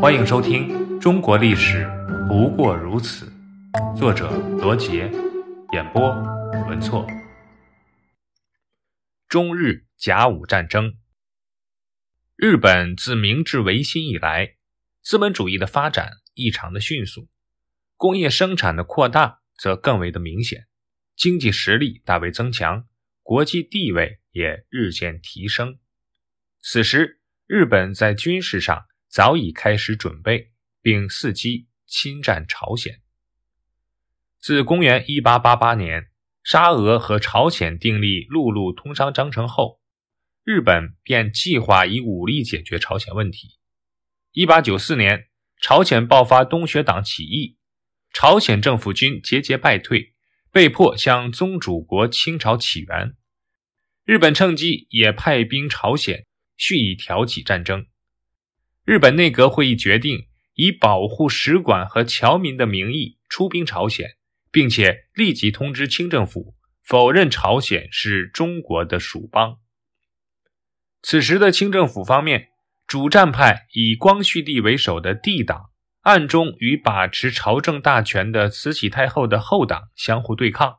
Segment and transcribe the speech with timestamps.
[0.00, 0.68] 欢迎收听
[1.00, 1.84] 《中国历史
[2.28, 3.26] 不过如此》，
[3.98, 5.10] 作者罗杰，
[5.72, 6.08] 演播
[6.68, 7.04] 文措。
[9.26, 10.94] 中日甲午战争。
[12.36, 14.54] 日本自明治维新以来，
[15.02, 17.28] 资本主义的发展异常的迅速，
[17.96, 20.68] 工业生产的扩大则更为的明显，
[21.16, 22.86] 经济实力大为增强，
[23.24, 25.80] 国际地位也日渐提升。
[26.60, 33.00] 此时，日本在军事上早已开始准备，并伺机侵占朝鲜。
[34.38, 36.10] 自公元一八八八年
[36.44, 39.80] 沙俄和朝鲜订立陆路通商章程后，
[40.44, 43.58] 日本便计划以武力解决朝鲜问题。
[44.32, 45.28] 一八九四年，
[45.60, 47.56] 朝鲜爆发东学党起义，
[48.12, 50.14] 朝鲜政府军节节败退，
[50.52, 53.16] 被迫向宗主国清朝起源。
[54.04, 56.26] 日本趁机也派兵朝鲜。
[56.60, 57.86] 蓄意挑起战争，
[58.88, 64.16] 日本内阁会议决定以保护使馆和侨民的名义出兵朝鲜，
[64.50, 69.58] 并且立即通知清政府否认朝鲜是中国的属邦。
[71.02, 72.48] 此时的清政府方面，
[72.86, 75.66] 主战派以光绪帝为首的帝党
[76.00, 80.78] 暗中与把持朝政大权的慈禧太后的后党相互对抗，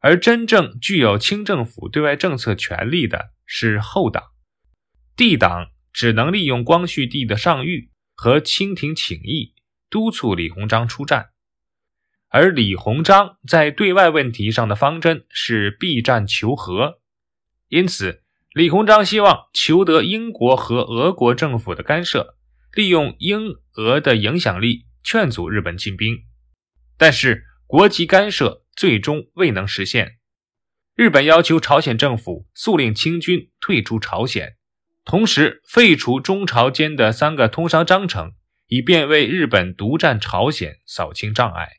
[0.00, 4.24] 而真正具有清政府对外政策权力的是后党。
[5.16, 9.54] 帝党只能利用光绪帝的上谕和清廷请意，
[9.88, 11.30] 督促李鸿章出战，
[12.28, 17.00] 而李鸿章在对外问题上的方针是避战求和，
[17.68, 22.36] 因此李鸿章希望求得英国和俄国政府的干涉，
[22.72, 26.24] 利用英俄的影响力劝阻日本进兵，
[26.96, 30.18] 但是国际干涉最终未能实现，
[30.94, 34.56] 日本要求朝鲜政府速令清军退出朝鲜。
[35.04, 38.34] 同时废除中朝间的三个通商章程，
[38.66, 41.78] 以便为日本独占朝鲜扫清障碍。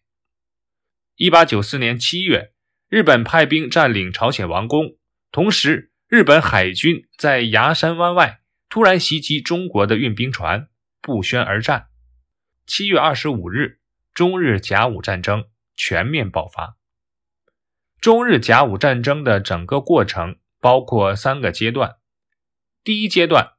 [1.15, 2.51] 一八九四年七月，
[2.89, 4.97] 日本派兵占领朝鲜王宫，
[5.31, 10.67] 同时日本海军在牙山湾外突然袭击中国的运兵船，
[10.99, 11.87] 不宣而战。
[12.65, 13.79] 七月二十五日，
[14.13, 16.75] 中日甲午战争全面爆发。
[18.01, 22.00] 中日甲午战争的整个过程包括三个阶段。
[22.83, 23.51] 第一阶段，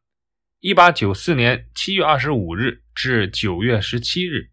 [0.58, 4.50] 一八九四年七月二十五日至九月十七日，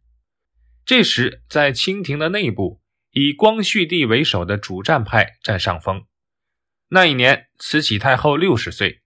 [0.85, 2.79] 这时在清廷的内部，
[3.09, 6.06] 以光绪帝为首的主战派占上风。
[6.90, 9.02] 那一年，慈禧太后六十岁，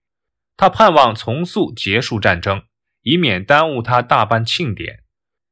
[0.54, 2.64] 她盼望从速结束战争，
[3.00, 5.02] 以免耽误她大办庆典，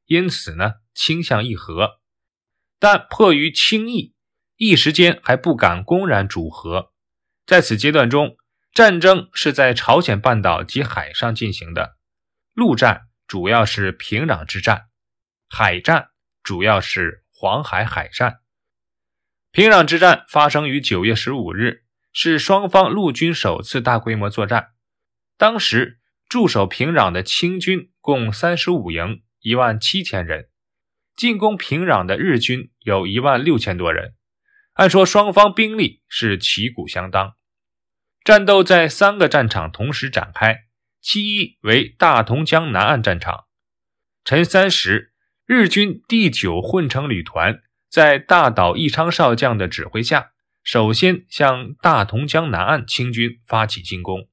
[0.05, 2.03] 因此呢，倾向议和。
[2.79, 4.13] 但迫于清议，
[4.59, 6.93] 一时间还不敢公然主和。
[7.47, 8.37] 在此阶段中。
[8.73, 11.99] 战争是在朝鲜半岛及海上进行的，
[12.55, 14.87] 陆战主要是平壤之战，
[15.47, 16.09] 海战
[16.43, 18.39] 主要是黄海海战。
[19.51, 21.85] 平壤之战发生于九月十五日，
[22.15, 24.71] 是双方陆军首次大规模作战。
[25.37, 30.45] 当时驻守平壤的清军共三十五营，一万七千人；
[31.15, 34.15] 进攻平壤的日军有一万六千多人。
[34.73, 37.35] 按说双方兵力是旗鼓相当。
[38.25, 40.67] 战斗在三个战场同时展开，
[41.01, 43.47] 其一为大同江南岸战场。
[44.25, 45.13] 晨三时，
[45.45, 50.31] 日军第九混成旅团在大岛义昌少将的指挥下，
[50.63, 54.29] 首先向大同江南岸清军发起进攻。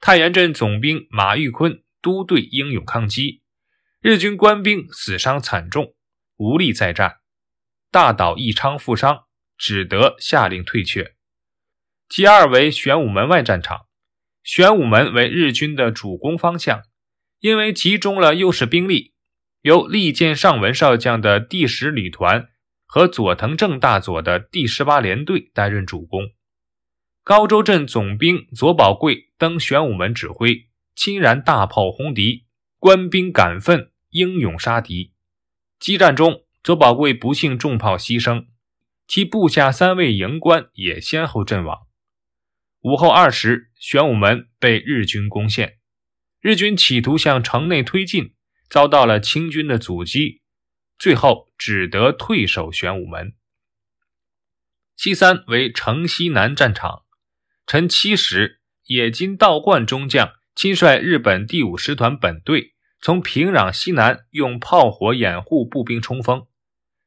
[0.00, 3.42] 太原镇总兵马玉坤督队英勇抗击，
[4.00, 5.94] 日军官兵死伤惨重，
[6.36, 7.18] 无力再战。
[7.90, 9.24] 大岛义昌负伤，
[9.58, 11.14] 只得下令退却。
[12.16, 13.86] 其二为玄武门外战场，
[14.44, 16.82] 玄武门为日军的主攻方向，
[17.40, 19.14] 因为集中了优势兵力，
[19.62, 22.50] 由利剑上文少将的第十旅团
[22.86, 26.30] 和佐藤正大佐的第十八联队担任主攻。
[27.24, 32.44] 高州镇总兵左宝贵登玄武门指挥，亲燃大炮轰敌，
[32.78, 35.12] 官兵敢奋，英勇杀敌。
[35.80, 38.46] 激战中，左宝贵不幸中炮牺牲，
[39.08, 41.88] 其部下三位营官也先后阵亡。
[42.84, 45.78] 午后二时，玄武门被日军攻陷。
[46.38, 48.34] 日军企图向城内推进，
[48.68, 50.42] 遭到了清军的阻击，
[50.98, 53.32] 最后只得退守玄武门。
[54.94, 57.04] 其三为城西南战场。
[57.66, 66.46] 晨七时，野金道观中将亲率日本第五师团本队，从平壤西南用炮火掩护步兵冲锋，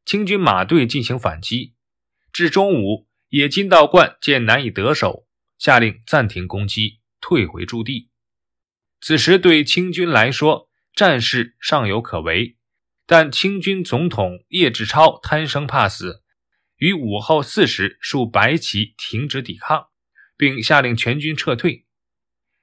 [0.04, 1.76] 清军马队进行反击。
[2.34, 5.27] 至中午，野金道观见难以得手。
[5.58, 8.10] 下令暂停攻击，退回驻地。
[9.02, 12.58] 此时对清军来说，战事尚有可为，
[13.06, 16.24] 但清军总统叶志超贪生怕死，
[16.78, 19.90] 于午后四时竖白旗停止抵抗，
[20.36, 21.86] 并下令全军撤退。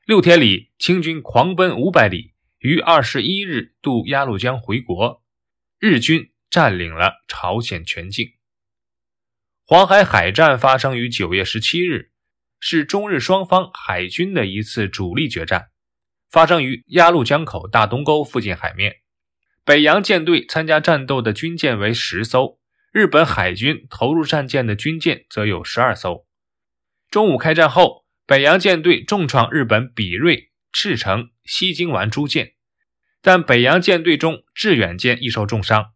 [0.07, 5.23] 六天里，清军狂奔五百里，于二十一日渡鸭绿江回国。
[5.79, 8.33] 日军占领了朝鲜全境。
[9.65, 12.13] 黄海海战发生于九月十七日，
[12.67, 15.67] 是中日双方海军的一次主力决战，
[16.31, 19.03] 发生于鸭绿江口大东沟附近海面。
[19.67, 22.59] 北洋舰队参加战斗的军舰为十艘，
[22.91, 26.25] 日本海军投入战舰的军舰则有十二艘。
[27.11, 28.03] 中午开战后。
[28.27, 32.55] 北洋舰队重创日本比瑞、赤城、西京丸诸舰，
[33.21, 35.93] 但北洋舰队中致远舰亦受重伤。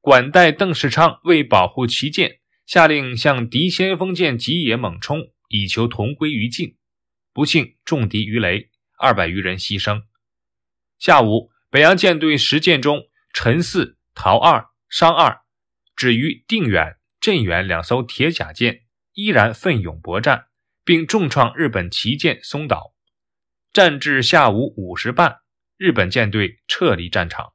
[0.00, 6.76] 管带邓世昌为保护旗舰，下令向敌先锋舰吉野猛冲，以求同归于尽。
[7.32, 10.02] 不幸中敌鱼雷，二百余人牺牲。
[10.98, 15.40] 下午，北洋舰队十舰中，陈四、陶二、商二，
[15.94, 18.82] 只于定远、镇远两艘铁甲舰
[19.12, 20.46] 依然奋勇搏战。
[20.86, 22.94] 并重创日本旗舰松岛，
[23.72, 25.38] 战至下午五时半，
[25.76, 27.54] 日本舰队撤离战场。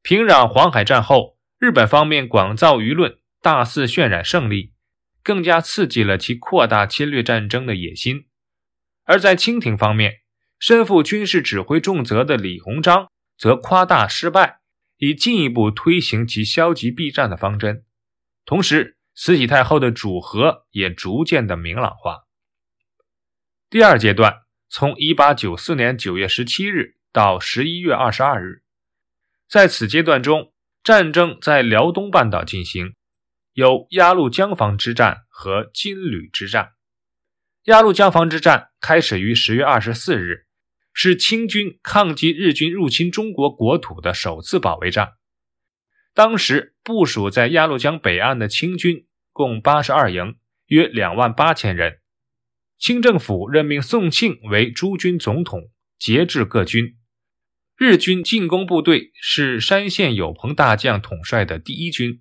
[0.00, 4.73] 平壤黄海战后，日本方面广造舆论，大肆渲染胜利，
[5.24, 8.26] 更加刺激了其扩大侵略战争的野心。
[9.02, 10.20] 而在清廷方面，
[10.60, 14.60] 身负军事指挥重责的李鸿章则夸大失败，
[14.98, 17.84] 以进一步推行其消极避战的方针，
[18.44, 18.98] 同时。
[19.16, 22.24] 慈禧太后的主和也逐渐的明朗化。
[23.70, 28.64] 第二阶段从一八九四年九月十七日到十一月二十二日，
[29.48, 32.96] 在此阶段中，战争在辽东半岛进行，
[33.54, 36.72] 有鸭绿江防之战和金旅之战。
[37.66, 40.46] 鸭绿江防之战开始于十月二十四日，
[40.92, 45.12] 是清军抗击日军入侵中国国土的首次保卫战。
[46.12, 50.36] 当时部署在鸭绿江北岸的清军共八十二营，
[50.66, 52.00] 约两万八千人。
[52.76, 56.96] 清政府任命宋庆为诸军总统，节制各军。
[57.76, 62.20] 日军进攻部队是山县有朋大将统帅的第一军，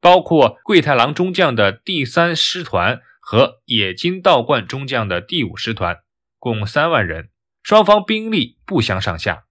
[0.00, 5.98] 包括桂太郎中将的第三师团和野金道观中将的第五师团，
[6.38, 7.30] 共三万人。
[7.62, 9.44] 双方兵力不相上下。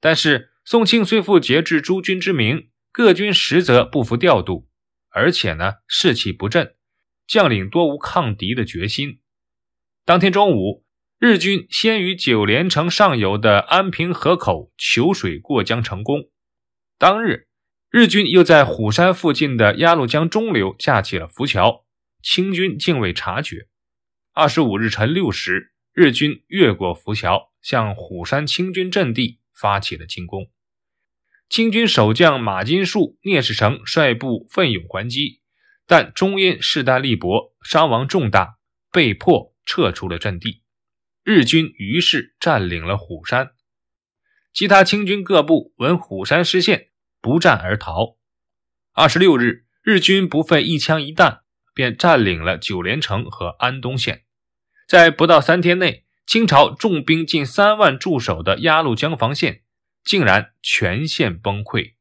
[0.00, 2.68] 但是宋庆虽负节制诸军之名。
[2.92, 4.68] 各军实则不服调度，
[5.10, 6.74] 而且呢士气不振，
[7.24, 9.20] 将领多无抗敌的决心。
[10.04, 10.84] 当天中午，
[11.20, 16.30] 日军先于九连城上游的安平河口求水过江成功。
[16.98, 17.46] 当日，
[17.90, 21.84] 日军又在虎山附近的鸭绿江中流架起了浮桥，
[22.22, 23.66] 清军竟未察觉。
[24.32, 30.48] 二十五日晨六时，日军越过浮桥，向虎山清军阵地发起了进攻。
[31.48, 35.40] 清军守将马金树、聂士成率部奋勇还击，
[35.84, 38.58] 但终因势单力薄，伤亡重大，
[38.92, 40.62] 被迫撤出了阵地。
[41.24, 43.50] 日军于是占领了虎山。
[44.52, 46.89] 其他清军各部闻虎山失陷，
[47.20, 48.16] 不战而逃。
[48.92, 51.42] 二十六日，日军不费一枪一弹，
[51.74, 54.24] 便占领了九连城和安东县。
[54.86, 59.62] 在不到三天内，清朝重兵近三万驻守的鸭绿江防线。
[60.02, 61.94] 竟然全线崩溃。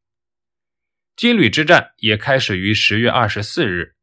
[1.17, 3.95] 金旅之战也开始于十月二十四日，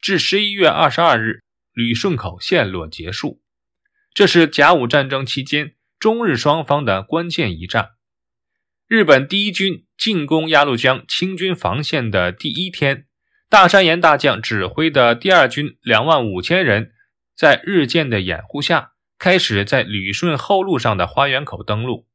[0.00, 3.42] 至十一月二十二日，旅顺口陷落结束。
[4.12, 7.93] 这是甲午战争期间中日双方的关键一战。
[8.86, 13.06] 日本第一军进攻鸭绿江清军防线的第一天，
[13.48, 16.92] 大山岩大将指挥的第二军两万五千人，
[17.34, 22.06] 在日舰的掩护下，开始在旅顺后路上的花园口登陆。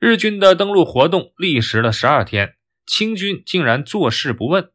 [0.00, 4.72] 日军的登陆活动历时了十二天，清军竟然坐视不问。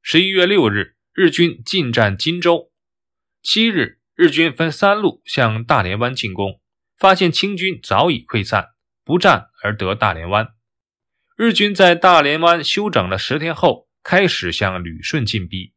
[0.00, 2.72] 十一月六日，日军进占金州。
[3.42, 6.58] 七日，日军分三路向大连湾进攻，
[6.98, 8.68] 发现清军早已溃散，
[9.04, 10.48] 不战而得大连湾。
[11.36, 15.74] 日军在大连湾休整了十天后，开始向旅顺进逼。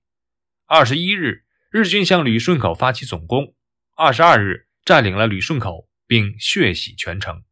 [0.65, 3.53] 二十一日，日军向旅顺口发起总攻，
[3.95, 7.43] 二十二日占领了旅顺口，并血洗全城。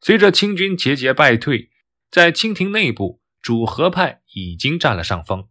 [0.00, 1.70] 随着清军节节败退，
[2.10, 5.48] 在清廷内部，主和派已经占了上风。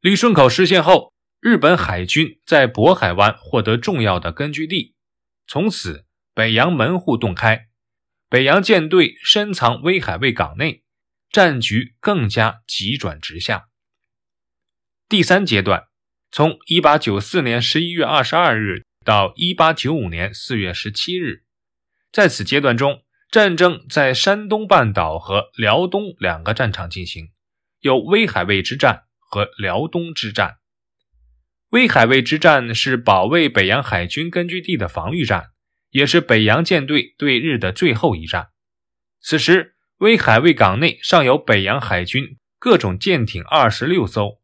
[0.00, 4.94] 旅顺口失陷后，日本海军在渤海湾获得重要的根据地，
[5.48, 7.68] 从此北洋门户洞开，
[8.32, 10.84] 北洋舰队深藏威海卫港内，
[11.30, 13.68] 战局更加急转直下。
[15.06, 15.88] 第三阶段，
[16.30, 21.44] 从1894年11月22日到1895年4月17日，
[22.10, 23.04] 在此阶段中。
[23.30, 27.28] 战争在山东半岛和辽东两个战场进行，
[27.80, 30.56] 有威海卫之战和辽东之战。
[31.68, 35.51] 威海卫之战是保卫北洋海军根据地的防御战，
[35.92, 38.48] 也是北洋舰队对日的最后一战。
[39.20, 44.40] 此时，威海卫港内尚有北洋海军各种舰艇二十六艘。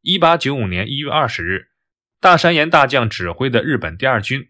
[0.00, 1.68] 一八九五年一月二十日，
[2.20, 4.48] 大山岩大将指挥的日本第二军，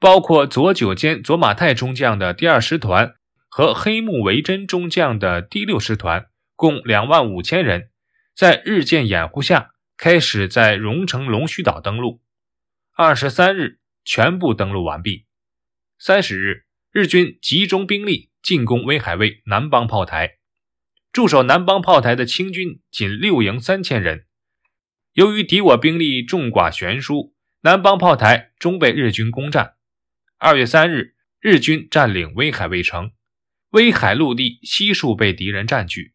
[0.00, 3.14] 包括佐久间佐马太中将的第二师团
[3.48, 6.26] 和黑木维真中将的第六师团，
[6.56, 7.90] 共两万五千人，
[8.34, 12.22] 在日舰掩护下，开始在荣城龙须岛登陆。
[12.96, 15.26] 二十三日，全部登陆完毕。
[16.06, 20.36] 三十日，日军集中兵力进攻威海卫南邦炮台，
[21.10, 24.26] 驻守南邦炮台的清军仅六营三千人。
[25.14, 27.32] 由于敌我兵力众寡悬殊，
[27.62, 29.76] 南邦炮台终被日军攻占。
[30.36, 33.12] 二月三日，日军占领威海卫城，
[33.70, 36.12] 威海陆地悉数被敌人占据。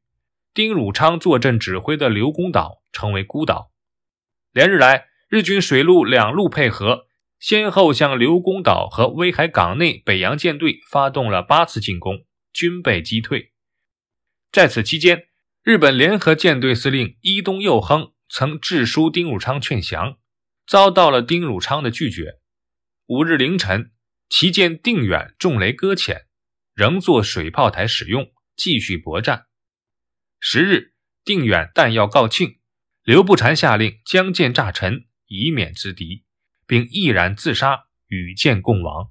[0.53, 3.71] 丁汝昌坐镇指挥的刘公岛成为孤岛。
[4.51, 7.07] 连日来，日军水陆两路配合，
[7.39, 13.53] 先后向刘公岛和威海港内北洋舰队发动了八次进攻，均被击退。
[14.51, 15.27] 在此期间，
[15.63, 18.13] 日本联合舰队司令伊东佑亨。
[18.31, 20.19] 曾致书丁汝昌劝降，
[20.67, 22.35] 遭到了丁汝昌的拒绝。
[23.07, 23.91] 五日凌晨，
[24.29, 26.27] 旗舰定远重雷搁浅，
[26.75, 29.47] 仍作水炮台使用，继续搏战。
[30.39, 30.93] 十日，
[31.25, 32.59] 定远弹药告罄，
[33.01, 36.23] 刘步蟾下令将舰炸沉，以免资敌，
[36.69, 39.09] 并毅然自杀，与舰共亡。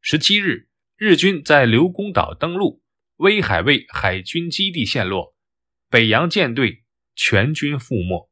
[0.00, 2.82] 十七日，日军在刘公岛登陆，
[3.18, 5.36] 威海卫海军基地陷落，
[5.88, 6.82] 北洋舰队。
[7.18, 8.28] 全军覆没。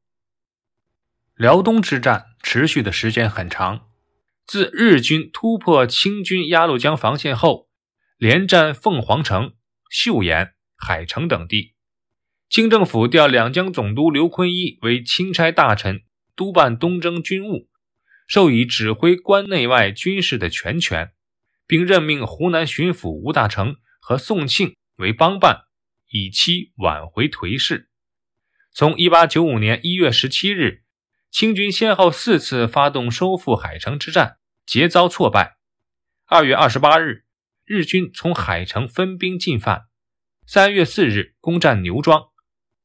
[1.36, 3.88] 辽东之战持续的时间很长，
[4.44, 7.70] 自日军突破清军鸭绿江防线后，
[8.18, 9.54] 连战凤凰城、
[9.90, 11.72] 岫岩、海城等地。
[12.50, 16.02] 清政府调两江总督刘坤一为钦差大臣，
[16.36, 17.70] 督办东征军务，
[18.26, 21.12] 授以指挥关内外军事的全权，
[21.66, 25.64] 并任命湖南巡抚吴大成和宋庆为帮办，
[26.10, 27.90] 以期挽回颓势。
[28.72, 30.82] 从一八九五年一月十七日，
[31.30, 35.58] 清军先后四次发动收复海城之战，皆遭挫败。
[36.26, 37.24] 二月二十八日，
[37.64, 39.88] 日军从海城分兵进犯；
[40.46, 42.30] 三月四日攻占牛庄，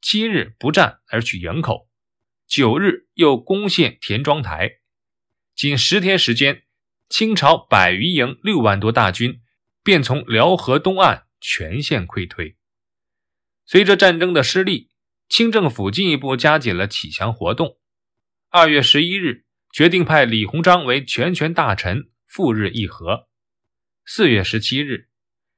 [0.01, 1.89] 七日不战而取营口，
[2.47, 4.79] 九日又攻陷田庄台。
[5.59, 6.63] 仅十天时间，
[7.09, 9.41] 清朝百余营六万多大军
[9.83, 12.55] 便从辽河东岸全线溃退。
[13.65, 14.87] 随着战争的失利。
[15.27, 17.77] 清政府进一步加紧了启降活动。
[18.49, 23.27] 二月十一日，决定派李鸿章为全权大臣赴日议和。
[24.05, 25.09] 四月十七日，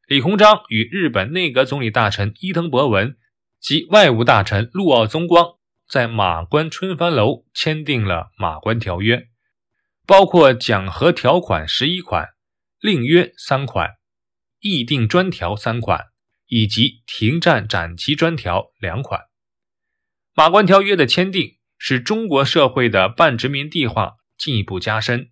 [0.07, 3.15] 李鸿章与日本内阁总理大臣伊藤博文
[3.61, 9.15] 及外务大臣陆奥宗光在马关春帆楼签订了《马关条约》，
[10.05, 12.29] 包括讲和条款十一款、
[12.79, 13.97] 令约三款、
[14.59, 16.07] 议定专条三款
[16.47, 19.21] 以及停战展期专条两款。
[20.33, 25.29] 马关条约的签订，使中国社会的半殖民地化进一步加深，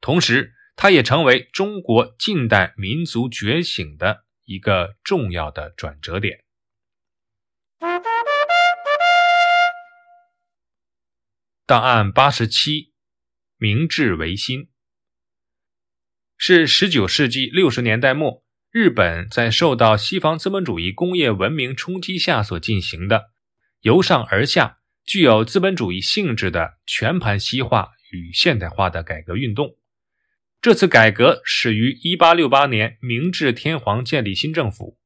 [0.00, 6.44] 同时，它也成为中国近代民族觉醒的一个重要的转折点。
[11.66, 12.89] 档案八十七，
[13.62, 14.68] 明治维新
[16.38, 23.32] 是十九世纪六十年代末，日本在受到西方资本主义工业文明冲击下所进行的。
[23.82, 29.76] 由上而下，具有资本主义性质的全盘西化与现代化的改革运动。
[30.62, 34.98] 这次改革始于1868年，明治天皇建立新政府，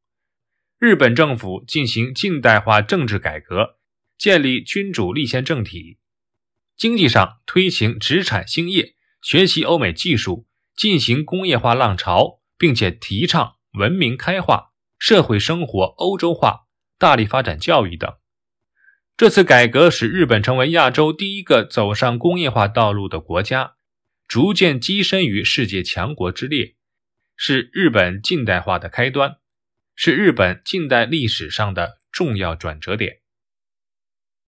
[0.79, 3.81] 日本政府进行近代化政治改革，
[4.17, 5.99] 建立君主立宪政体；
[6.77, 16.67] 经济上推行殖产兴业，学习欧美技术，进行工业化浪潮，并且提倡文明开化、社会生活欧洲化，
[16.99, 18.13] 大力发展教育等。
[19.17, 23.77] 这次改革使日本成为亚洲第一个走上工业化道路的国家，
[24.27, 26.75] 逐渐跻身于世界强国之列，
[27.37, 29.37] 是日本近代化的开端，
[29.95, 33.24] 是日本近代历史上的重要转折点。